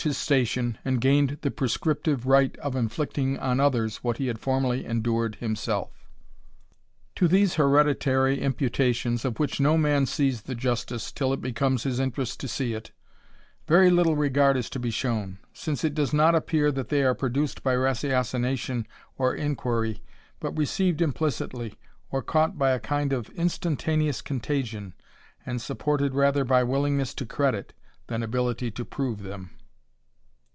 his 0.01 0.17
station, 0.17 0.79
and 0.83 0.99
gained 0.99 1.37
the 1.41 1.51
prescriptive 1.51 2.25
right 2.25 2.57
of 2.57 2.75
inflicting 2.75 3.37
on 3.37 3.59
others 3.59 3.97
what 3.97 4.17
he 4.17 4.25
had 4.25 4.41
formeriy 4.41 4.83
endured 4.83 5.35
himself. 5.35 6.07
To 7.17 7.27
these 7.27 7.53
hereditary 7.53 8.39
imputations, 8.41 9.25
of 9.25 9.37
which 9.37 9.59
no 9.59 9.77
man 9.77 10.07
sees 10.07 10.41
the 10.41 10.55
justice, 10.55 11.11
till 11.11 11.31
it 11.33 11.39
becomes 11.39 11.83
his 11.83 11.99
interest 11.99 12.39
to 12.39 12.47
see 12.47 12.73
it, 12.73 12.89
very 13.67 13.91
little 13.91 14.15
regard 14.15 14.57
is 14.57 14.71
to 14.71 14.79
be 14.79 14.89
shown; 14.89 15.37
since 15.53 15.83
it 15.83 15.93
does 15.93 16.11
not 16.13 16.33
appear 16.33 16.71
that 16.71 16.89
they 16.89 17.03
are 17.03 17.13
produced 17.13 17.61
by 17.61 17.73
ratiocination 17.75 18.87
or 19.19 19.35
inquiry, 19.35 20.01
but 20.39 20.57
received 20.57 20.99
implicitly, 21.03 21.75
or 22.09 22.23
caught 22.23 22.57
by 22.57 22.71
a 22.71 22.79
kind 22.79 23.13
of 23.13 23.29
instantaneous 23.35 24.19
contagion, 24.23 24.95
and 25.45 25.61
supported 25.61 26.15
rather 26.15 26.43
by 26.43 26.63
willingness 26.63 27.13
to 27.13 27.23
credit, 27.23 27.73
than 28.07 28.23
lability 28.23 28.73
to 28.73 28.83
prove, 28.83 29.21
them. 29.21 29.51